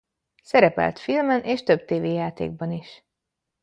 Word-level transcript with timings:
Szerepelt 0.43 0.99
filmen 0.99 1.43
és 1.43 1.63
több 1.63 1.85
tévéjátékban 1.85 2.71
is. 2.71 3.03